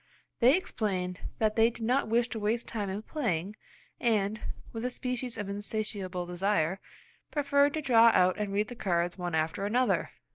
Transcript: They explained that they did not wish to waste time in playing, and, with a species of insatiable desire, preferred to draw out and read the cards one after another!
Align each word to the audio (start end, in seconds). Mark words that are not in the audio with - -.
They 0.39 0.57
explained 0.57 1.19
that 1.37 1.55
they 1.55 1.69
did 1.69 1.85
not 1.85 2.07
wish 2.07 2.27
to 2.29 2.39
waste 2.39 2.67
time 2.67 2.89
in 2.89 3.03
playing, 3.03 3.55
and, 3.99 4.39
with 4.73 4.83
a 4.83 4.89
species 4.89 5.37
of 5.37 5.47
insatiable 5.47 6.25
desire, 6.25 6.79
preferred 7.29 7.75
to 7.75 7.83
draw 7.83 8.07
out 8.11 8.35
and 8.39 8.51
read 8.51 8.69
the 8.69 8.75
cards 8.75 9.19
one 9.19 9.35
after 9.35 9.63
another! 9.63 10.09